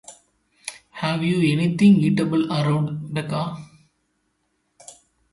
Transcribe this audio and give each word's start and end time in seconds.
Have 1.03 1.21
you 1.23 1.53
anything 1.53 1.97
eatable 1.97 2.51
around, 2.51 3.13
Becca? 3.13 3.55